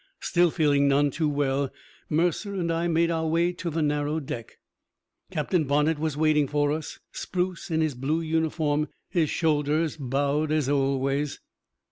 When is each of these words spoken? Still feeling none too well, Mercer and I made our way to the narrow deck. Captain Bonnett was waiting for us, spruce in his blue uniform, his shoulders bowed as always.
Still 0.21 0.49
feeling 0.49 0.87
none 0.87 1.11
too 1.11 1.29
well, 1.29 1.71
Mercer 2.09 2.55
and 2.55 2.71
I 2.73 2.87
made 2.87 3.11
our 3.11 3.27
way 3.27 3.53
to 3.53 3.69
the 3.69 3.83
narrow 3.83 4.19
deck. 4.19 4.57
Captain 5.29 5.65
Bonnett 5.65 5.99
was 5.99 6.17
waiting 6.17 6.47
for 6.47 6.71
us, 6.71 6.97
spruce 7.11 7.69
in 7.69 7.81
his 7.81 7.93
blue 7.93 8.21
uniform, 8.21 8.87
his 9.11 9.29
shoulders 9.29 9.97
bowed 9.97 10.51
as 10.51 10.67
always. 10.67 11.39